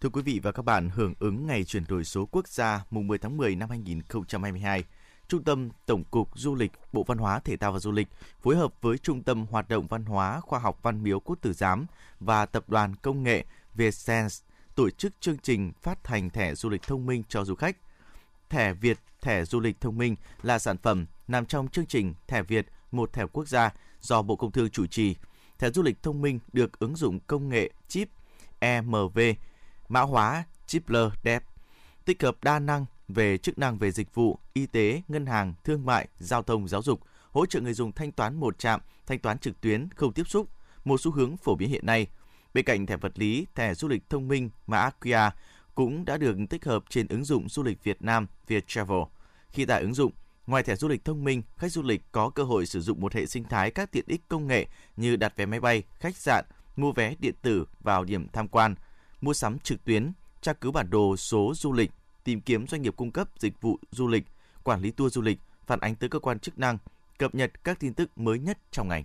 [0.00, 3.06] Thưa quý vị và các bạn, hưởng ứng ngày chuyển đổi số quốc gia mùng
[3.06, 4.84] 10 tháng 10 năm 2022,
[5.28, 8.08] Trung tâm Tổng cục Du lịch, Bộ Văn hóa, Thể thao và Du lịch
[8.40, 11.52] phối hợp với Trung tâm Hoạt động Văn hóa Khoa học Văn miếu Quốc tử
[11.52, 11.86] Giám
[12.20, 16.82] và Tập đoàn Công nghệ Vietsense tổ chức chương trình phát hành thẻ du lịch
[16.82, 17.76] thông minh cho du khách.
[18.54, 22.42] Thẻ Việt, thẻ du lịch thông minh là sản phẩm nằm trong chương trình Thẻ
[22.42, 25.16] Việt, một thẻ quốc gia do Bộ Công Thương chủ trì.
[25.58, 28.08] Thẻ du lịch thông minh được ứng dụng công nghệ chip
[28.58, 29.18] EMV
[29.88, 31.44] mã hóa Chipler đẹp
[32.04, 35.86] tích hợp đa năng về chức năng về dịch vụ, y tế, ngân hàng, thương
[35.86, 39.38] mại, giao thông, giáo dục, hỗ trợ người dùng thanh toán một chạm thanh toán
[39.38, 40.48] trực tuyến, không tiếp xúc,
[40.84, 42.06] một xu hướng phổ biến hiện nay.
[42.54, 45.30] Bên cạnh thẻ vật lý, thẻ du lịch thông minh mã QR
[45.74, 49.02] cũng đã được tích hợp trên ứng dụng du lịch Việt Nam Viettravel.
[49.48, 50.12] Khi tải ứng dụng,
[50.46, 53.14] ngoài thẻ du lịch thông minh, khách du lịch có cơ hội sử dụng một
[53.14, 56.44] hệ sinh thái các tiện ích công nghệ như đặt vé máy bay, khách sạn,
[56.76, 58.74] mua vé điện tử vào điểm tham quan,
[59.20, 61.90] mua sắm trực tuyến, tra cứu bản đồ số du lịch,
[62.24, 64.24] tìm kiếm doanh nghiệp cung cấp dịch vụ du lịch,
[64.62, 66.78] quản lý tour du lịch, phản ánh tới cơ quan chức năng,
[67.18, 69.04] cập nhật các tin tức mới nhất trong ngành.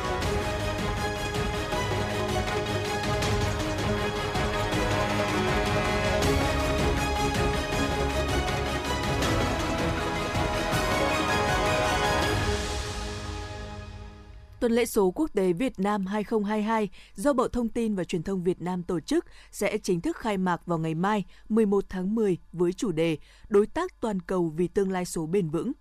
[14.61, 18.43] Tuần lễ số quốc tế Việt Nam 2022 do Bộ Thông tin và Truyền thông
[18.43, 22.37] Việt Nam tổ chức sẽ chính thức khai mạc vào ngày mai 11 tháng 10
[22.53, 23.17] với chủ đề
[23.49, 25.71] Đối tác toàn cầu vì tương lai số bền vững.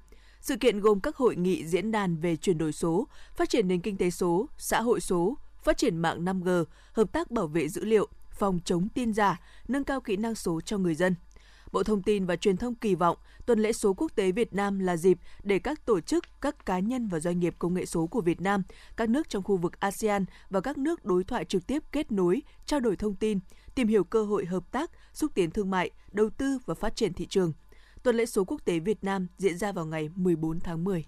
[0.41, 3.81] Sự kiện gồm các hội nghị diễn đàn về chuyển đổi số, phát triển nền
[3.81, 7.85] kinh tế số, xã hội số, phát triển mạng 5G, hợp tác bảo vệ dữ
[7.85, 11.15] liệu, phòng chống tin giả, nâng cao kỹ năng số cho người dân–
[11.73, 14.79] Bộ Thông tin và Truyền thông kỳ vọng tuần lễ số quốc tế Việt Nam
[14.79, 18.07] là dịp để các tổ chức, các cá nhân và doanh nghiệp công nghệ số
[18.07, 18.63] của Việt Nam,
[18.97, 22.43] các nước trong khu vực ASEAN và các nước đối thoại trực tiếp kết nối,
[22.67, 23.39] trao đổi thông tin,
[23.75, 27.13] tìm hiểu cơ hội hợp tác, xúc tiến thương mại, đầu tư và phát triển
[27.13, 27.53] thị trường.
[28.03, 31.05] Tuần lễ số quốc tế Việt Nam diễn ra vào ngày 14 tháng 10.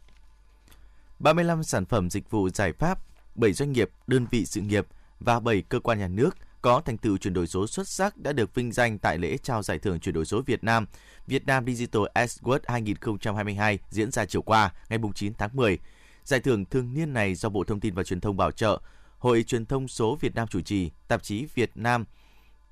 [1.18, 2.98] 35 sản phẩm dịch vụ giải pháp,
[3.34, 4.86] 7 doanh nghiệp, đơn vị sự nghiệp
[5.20, 8.32] và 7 cơ quan nhà nước– có thành tựu chuyển đổi số xuất sắc đã
[8.32, 10.86] được vinh danh tại lễ trao giải thưởng chuyển đổi số Việt Nam
[11.26, 15.78] Việt Nam Digital Award 2022 diễn ra chiều qua, ngày 9 tháng 10.
[16.24, 18.80] Giải thưởng thường niên này do Bộ Thông tin và Truyền thông bảo trợ,
[19.18, 22.04] Hội Truyền thông số Việt Nam chủ trì, tạp chí Việt Nam,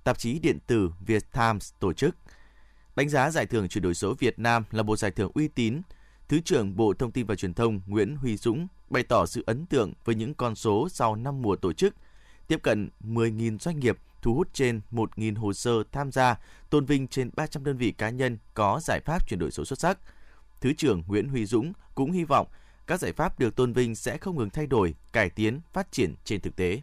[0.05, 2.17] tạp chí điện tử Việt Times tổ chức.
[2.97, 5.83] Đánh giá giải thưởng chuyển đổi số Việt Nam là một giải thưởng uy tín,
[6.29, 9.67] Thứ trưởng Bộ Thông tin và Truyền thông Nguyễn Huy Dũng bày tỏ sự ấn
[9.67, 11.95] tượng với những con số sau 5 mùa tổ chức–
[12.51, 16.39] tiếp cận 10.000 doanh nghiệp, thu hút trên 1.000 hồ sơ tham gia,
[16.71, 19.79] tôn vinh trên 300 đơn vị cá nhân có giải pháp chuyển đổi số xuất
[19.79, 19.99] sắc.
[20.61, 22.47] Thứ trưởng Nguyễn Huy Dũng cũng hy vọng
[22.87, 26.15] các giải pháp được tôn vinh sẽ không ngừng thay đổi, cải tiến, phát triển
[26.25, 26.81] trên thực tế.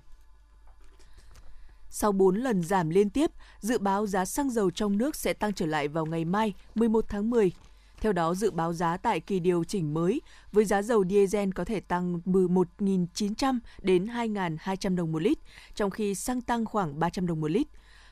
[1.89, 5.53] Sau 4 lần giảm liên tiếp, dự báo giá xăng dầu trong nước sẽ tăng
[5.53, 7.51] trở lại vào ngày mai 11 tháng 10
[8.01, 11.65] theo đó, dự báo giá tại kỳ điều chỉnh mới với giá dầu diesel có
[11.65, 15.38] thể tăng 11.900 đến 2.200 đồng một lít,
[15.75, 17.67] trong khi xăng tăng khoảng 300 đồng một lít.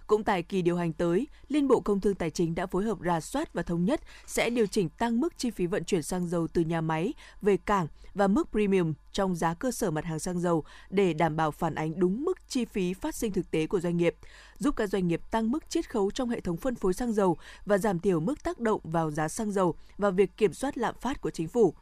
[0.07, 2.97] Cũng tại kỳ điều hành tới, Liên Bộ Công Thương Tài chính đã phối hợp
[3.05, 6.27] rà soát và thống nhất sẽ điều chỉnh tăng mức chi phí vận chuyển xăng
[6.27, 10.19] dầu từ nhà máy về cảng và mức premium trong giá cơ sở mặt hàng
[10.19, 13.67] xăng dầu để đảm bảo phản ánh đúng mức chi phí phát sinh thực tế
[13.67, 14.15] của doanh nghiệp,
[14.57, 17.37] giúp các doanh nghiệp tăng mức chiết khấu trong hệ thống phân phối xăng dầu
[17.65, 20.95] và giảm thiểu mức tác động vào giá xăng dầu và việc kiểm soát lạm
[21.01, 21.73] phát của chính phủ.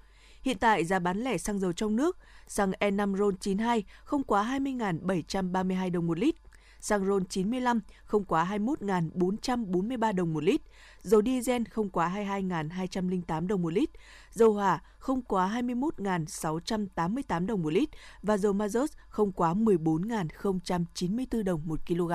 [0.42, 5.92] Hiện tại giá bán lẻ xăng dầu trong nước, xăng E5 RON92 không quá 20.732
[5.92, 6.36] đồng một lít,
[6.84, 10.62] xăng RON 95 không quá 21.443 đồng một lít,
[11.02, 13.90] dầu diesel không quá 22.208 đồng một lít,
[14.32, 17.90] dầu hỏa không quá 21.688 đồng một lít
[18.22, 18.68] và dầu ma
[19.08, 22.12] không quá 14.094 đồng một kg.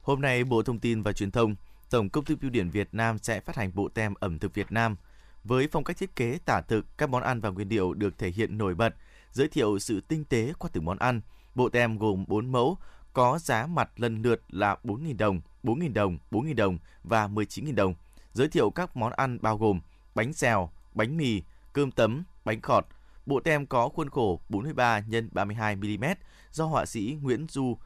[0.00, 1.56] Hôm nay, Bộ Thông tin và Truyền thông,
[1.90, 4.72] Tổng công ty Bưu điện Việt Nam sẽ phát hành bộ tem ẩm thực Việt
[4.72, 4.96] Nam
[5.44, 8.30] với phong cách thiết kế tả thực, các món ăn và nguyên liệu được thể
[8.30, 8.94] hiện nổi bật,
[9.32, 11.20] giới thiệu sự tinh tế qua từng món ăn.
[11.54, 12.78] Bộ tem gồm 4 mẫu,
[13.12, 17.94] có giá mặt lần lượt là 4.000 đồng, 4.000 đồng, 4.000 đồng và 19.000 đồng.
[18.32, 19.80] Giới thiệu các món ăn bao gồm
[20.14, 21.42] bánh xèo, bánh mì,
[21.72, 22.86] cơm tấm, bánh khọt.
[23.26, 26.04] Bộ tem có khuôn khổ 43 x 32 mm
[26.50, 27.78] do họa sĩ Nguyễn Du,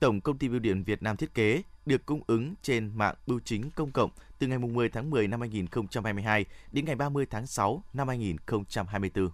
[0.00, 3.40] Tổng công ty Bưu điện Việt Nam thiết kế, được cung ứng trên mạng bưu
[3.44, 7.82] chính công cộng từ ngày 10 tháng 10 năm 2022 đến ngày 30 tháng 6
[7.92, 9.30] năm 2024.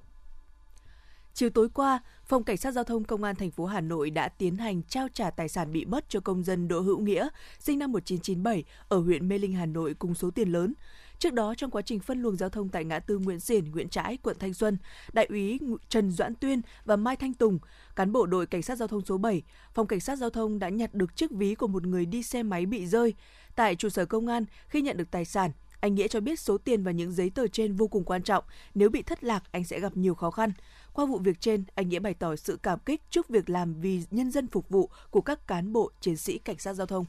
[1.34, 4.28] Chiều tối qua, Phòng Cảnh sát Giao thông Công an thành phố Hà Nội đã
[4.28, 7.78] tiến hành trao trả tài sản bị mất cho công dân Đỗ Hữu Nghĩa, sinh
[7.78, 10.74] năm 1997, ở huyện Mê Linh, Hà Nội cùng số tiền lớn.
[11.18, 13.88] Trước đó, trong quá trình phân luồng giao thông tại ngã tư Nguyễn Xiển, Nguyễn
[13.88, 14.78] Trãi, quận Thanh Xuân,
[15.12, 17.58] Đại úy Trần Doãn Tuyên và Mai Thanh Tùng,
[17.96, 19.42] cán bộ đội Cảnh sát Giao thông số 7,
[19.74, 22.42] Phòng Cảnh sát Giao thông đã nhặt được chiếc ví của một người đi xe
[22.42, 23.14] máy bị rơi.
[23.56, 26.58] Tại trụ sở công an, khi nhận được tài sản, anh Nghĩa cho biết số
[26.58, 28.44] tiền và những giấy tờ trên vô cùng quan trọng.
[28.74, 30.52] Nếu bị thất lạc, anh sẽ gặp nhiều khó khăn.
[30.92, 34.02] Qua vụ việc trên, anh Nghĩa bày tỏ sự cảm kích trước việc làm vì
[34.10, 37.04] nhân dân phục vụ của các cán bộ, chiến sĩ cảnh sát giao thông.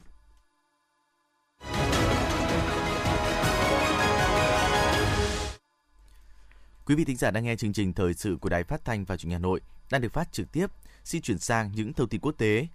[6.86, 9.16] Quý vị thính giả đang nghe chương trình thời sự của Đài Phát thanh và
[9.16, 10.66] Truyền hình Hà Nội đang được phát trực tiếp.
[11.04, 12.66] Xin chuyển sang những thông tin quốc tế.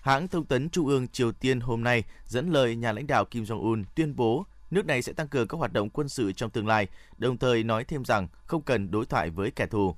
[0.00, 3.44] Hãng thông tấn Trung ương Triều Tiên hôm nay dẫn lời nhà lãnh đạo Kim
[3.44, 6.50] Jong Un tuyên bố nước này sẽ tăng cường các hoạt động quân sự trong
[6.50, 6.86] tương lai,
[7.18, 9.94] đồng thời nói thêm rằng không cần đối thoại với kẻ thù.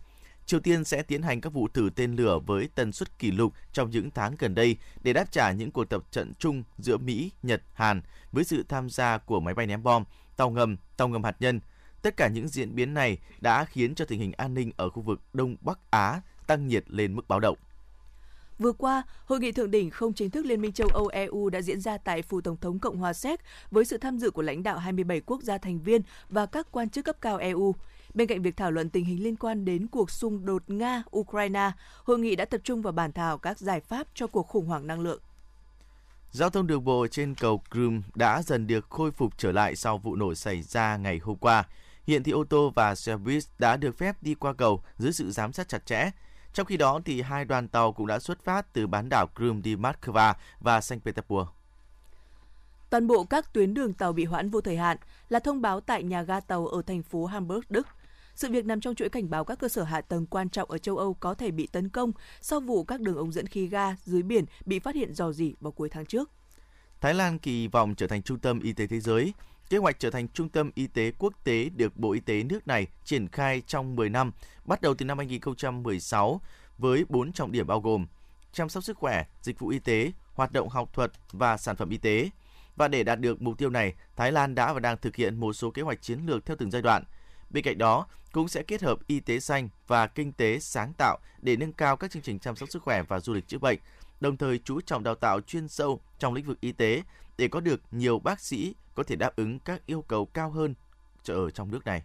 [0.46, 3.52] Triều Tiên sẽ tiến hành các vụ thử tên lửa với tần suất kỷ lục
[3.72, 7.30] trong những tháng gần đây để đáp trả những cuộc tập trận chung giữa Mỹ,
[7.42, 8.02] Nhật, Hàn
[8.33, 10.04] với sự tham gia của máy bay ném bom,
[10.37, 11.61] tàu ngầm, tàu ngầm hạt nhân.
[12.02, 15.02] Tất cả những diễn biến này đã khiến cho tình hình an ninh ở khu
[15.02, 17.59] vực Đông Bắc Á tăng nhiệt lên mức báo động.
[18.61, 21.62] Vừa qua, hội nghị thượng đỉnh không chính thức Liên minh châu Âu EU đã
[21.62, 24.62] diễn ra tại phủ Tổng thống Cộng hòa Séc với sự tham dự của lãnh
[24.62, 27.75] đạo 27 quốc gia thành viên và các quan chức cấp cao EU.
[28.14, 31.70] Bên cạnh việc thảo luận tình hình liên quan đến cuộc xung đột Nga-Ukraine,
[32.05, 34.87] hội nghị đã tập trung vào bàn thảo các giải pháp cho cuộc khủng hoảng
[34.87, 35.20] năng lượng.
[36.31, 39.99] Giao thông đường bộ trên cầu Crimea đã dần được khôi phục trở lại sau
[39.99, 41.64] vụ nổ xảy ra ngày hôm qua.
[42.07, 45.31] Hiện thì ô tô và xe buýt đã được phép đi qua cầu dưới sự
[45.31, 46.11] giám sát chặt chẽ.
[46.52, 49.60] Trong khi đó, thì hai đoàn tàu cũng đã xuất phát từ bán đảo Crimea
[49.62, 51.48] đi Moscow và Saint Petersburg.
[52.90, 54.96] Toàn bộ các tuyến đường tàu bị hoãn vô thời hạn
[55.28, 57.86] là thông báo tại nhà ga tàu ở thành phố Hamburg, Đức.
[58.34, 60.78] Sự việc nằm trong chuỗi cảnh báo các cơ sở hạ tầng quan trọng ở
[60.78, 63.96] châu Âu có thể bị tấn công sau vụ các đường ống dẫn khí ga
[64.04, 66.30] dưới biển bị phát hiện dò dỉ vào cuối tháng trước.
[67.00, 69.34] Thái Lan kỳ vọng trở thành trung tâm y tế thế giới.
[69.70, 72.66] Kế hoạch trở thành trung tâm y tế quốc tế được Bộ Y tế nước
[72.66, 74.33] này triển khai trong 10 năm,
[74.64, 76.40] bắt đầu từ năm 2016
[76.78, 78.06] với 4 trọng điểm bao gồm
[78.52, 81.90] chăm sóc sức khỏe, dịch vụ y tế, hoạt động học thuật và sản phẩm
[81.90, 82.30] y tế.
[82.76, 85.52] Và để đạt được mục tiêu này, Thái Lan đã và đang thực hiện một
[85.52, 87.04] số kế hoạch chiến lược theo từng giai đoạn.
[87.50, 91.18] Bên cạnh đó, cũng sẽ kết hợp y tế xanh và kinh tế sáng tạo
[91.42, 93.78] để nâng cao các chương trình chăm sóc sức khỏe và du lịch chữa bệnh,
[94.20, 97.02] đồng thời chú trọng đào tạo chuyên sâu trong lĩnh vực y tế
[97.38, 100.74] để có được nhiều bác sĩ có thể đáp ứng các yêu cầu cao hơn
[101.28, 102.02] ở trong nước này.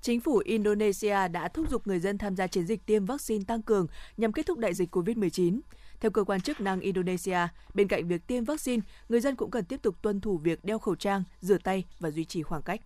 [0.00, 3.62] Chính phủ Indonesia đã thúc giục người dân tham gia chiến dịch tiêm vaccine tăng
[3.62, 5.60] cường nhằm kết thúc đại dịch COVID-19.
[6.00, 7.38] Theo cơ quan chức năng Indonesia,
[7.74, 10.78] bên cạnh việc tiêm vaccine, người dân cũng cần tiếp tục tuân thủ việc đeo
[10.78, 12.80] khẩu trang, rửa tay và duy trì khoảng cách.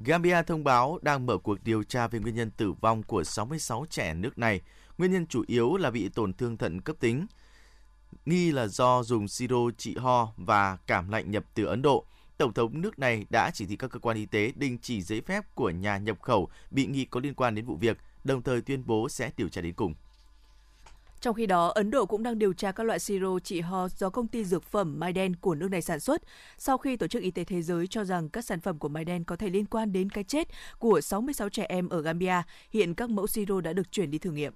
[0.00, 3.86] Gambia thông báo đang mở cuộc điều tra về nguyên nhân tử vong của 66
[3.90, 4.60] trẻ nước này.
[4.98, 7.26] Nguyên nhân chủ yếu là bị tổn thương thận cấp tính.
[8.26, 12.04] Nghi là do dùng siro trị ho và cảm lạnh nhập từ Ấn Độ.
[12.38, 15.20] Tổng thống nước này đã chỉ thị các cơ quan y tế đình chỉ giấy
[15.20, 18.60] phép của nhà nhập khẩu bị nghi có liên quan đến vụ việc, đồng thời
[18.60, 19.94] tuyên bố sẽ điều tra đến cùng.
[21.20, 24.10] Trong khi đó, Ấn Độ cũng đang điều tra các loại siro trị ho do
[24.10, 26.22] công ty dược phẩm Maiden của nước này sản xuất,
[26.58, 29.24] sau khi Tổ chức Y tế Thế giới cho rằng các sản phẩm của Maiden
[29.24, 32.42] có thể liên quan đến cái chết của 66 trẻ em ở Gambia.
[32.70, 34.52] Hiện các mẫu siro đã được chuyển đi thử nghiệm.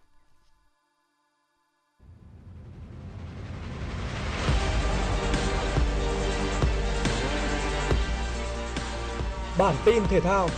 [9.58, 10.48] Bản tin thể thao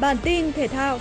[0.00, 0.98] Bản tin thể thao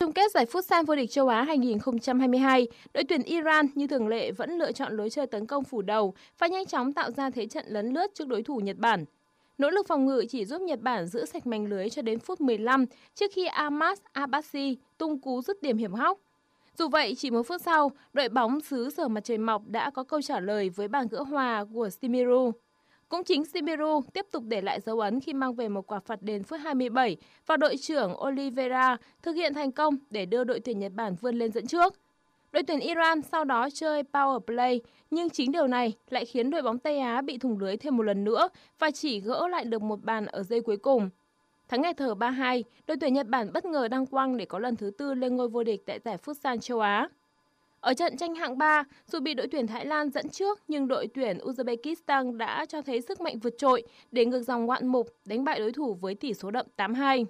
[0.00, 4.30] chung kết giải Futsal vô địch châu Á 2022, đội tuyển Iran như thường lệ
[4.32, 7.46] vẫn lựa chọn lối chơi tấn công phủ đầu và nhanh chóng tạo ra thế
[7.46, 9.04] trận lấn lướt trước đối thủ Nhật Bản.
[9.58, 12.40] Nỗ lực phòng ngự chỉ giúp Nhật Bản giữ sạch mảnh lưới cho đến phút
[12.40, 16.18] 15 trước khi Ahmad Abbasi tung cú dứt điểm hiểm hóc.
[16.78, 20.04] Dù vậy, chỉ một phút sau, đội bóng xứ sở mặt trời mọc đã có
[20.04, 22.52] câu trả lời với bàn gỡ hòa của Simiru.
[23.08, 26.22] Cũng chính Sibiru tiếp tục để lại dấu ấn khi mang về một quả phạt
[26.22, 30.78] đền phút 27 và đội trưởng Oliveira thực hiện thành công để đưa đội tuyển
[30.78, 31.94] Nhật Bản vươn lên dẫn trước.
[32.52, 36.62] Đội tuyển Iran sau đó chơi power play, nhưng chính điều này lại khiến đội
[36.62, 39.82] bóng Tây Á bị thủng lưới thêm một lần nữa và chỉ gỡ lại được
[39.82, 41.10] một bàn ở giây cuối cùng.
[41.68, 44.76] Thắng ngày thở 3-2, đội tuyển Nhật Bản bất ngờ đăng quang để có lần
[44.76, 47.08] thứ tư lên ngôi vô địch tại giải Futsal châu Á.
[47.80, 51.08] Ở trận tranh hạng 3, dù bị đội tuyển Thái Lan dẫn trước nhưng đội
[51.14, 55.44] tuyển Uzbekistan đã cho thấy sức mạnh vượt trội để ngược dòng ngoạn mục đánh
[55.44, 57.24] bại đối thủ với tỷ số đậm 8-2.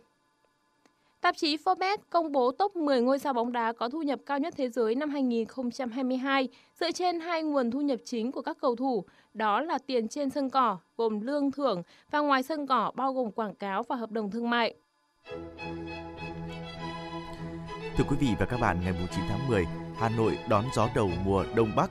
[1.26, 4.38] Tạp chí Forbes công bố top 10 ngôi sao bóng đá có thu nhập cao
[4.38, 6.48] nhất thế giới năm 2022
[6.80, 10.30] dựa trên hai nguồn thu nhập chính của các cầu thủ, đó là tiền trên
[10.30, 14.10] sân cỏ gồm lương thưởng và ngoài sân cỏ bao gồm quảng cáo và hợp
[14.10, 14.74] đồng thương mại.
[17.96, 21.10] Thưa quý vị và các bạn, ngày 9 tháng 10, Hà Nội đón gió đầu
[21.24, 21.90] mùa Đông Bắc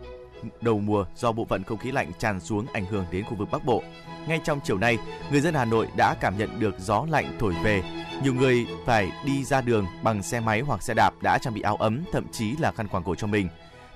[0.62, 3.48] đầu mùa do bộ phận không khí lạnh tràn xuống ảnh hưởng đến khu vực
[3.52, 3.84] Bắc Bộ.
[4.28, 4.98] Ngay trong chiều nay,
[5.32, 7.84] người dân Hà Nội đã cảm nhận được gió lạnh thổi về.
[8.24, 11.62] Nhiều người phải đi ra đường bằng xe máy hoặc xe đạp đã trang bị
[11.62, 13.50] áo ấm, thậm chí là khăn quàng cổ cho mình.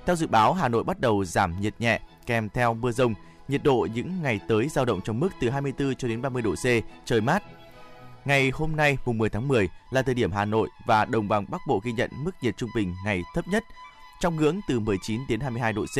[0.05, 3.13] Theo dự báo, Hà Nội bắt đầu giảm nhiệt nhẹ kèm theo mưa rông.
[3.47, 6.55] Nhiệt độ những ngày tới dao động trong mức từ 24 cho đến 30 độ
[6.55, 6.65] C,
[7.05, 7.43] trời mát.
[8.25, 11.45] Ngày hôm nay, mùng 10 tháng 10 là thời điểm Hà Nội và đồng bằng
[11.49, 13.63] Bắc Bộ ghi nhận mức nhiệt trung bình ngày thấp nhất
[14.19, 15.97] trong ngưỡng từ 19 đến 22 độ C.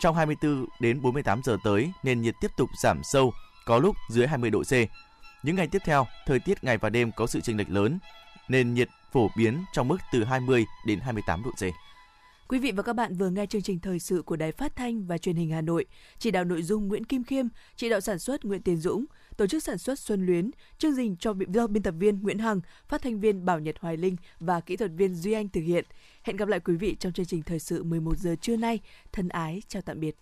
[0.00, 3.32] Trong 24 đến 48 giờ tới, nền nhiệt tiếp tục giảm sâu,
[3.66, 4.72] có lúc dưới 20 độ C.
[5.42, 7.98] Những ngày tiếp theo, thời tiết ngày và đêm có sự chênh lệch lớn,
[8.48, 11.62] nền nhiệt phổ biến trong mức từ 20 đến 28 độ C.
[12.48, 15.06] Quý vị và các bạn vừa nghe chương trình thời sự của Đài Phát thanh
[15.06, 15.86] và Truyền hình Hà Nội,
[16.18, 17.46] chỉ đạo nội dung Nguyễn Kim Khiêm,
[17.76, 19.04] chỉ đạo sản xuất Nguyễn Tiến Dũng,
[19.36, 22.60] tổ chức sản xuất Xuân Luyến, chương trình cho do biên tập viên Nguyễn Hằng,
[22.88, 25.84] phát thanh viên Bảo Nhật Hoài Linh và kỹ thuật viên Duy Anh thực hiện.
[26.22, 28.80] Hẹn gặp lại quý vị trong chương trình thời sự 11 giờ trưa nay.
[29.12, 30.16] Thân ái chào tạm biệt.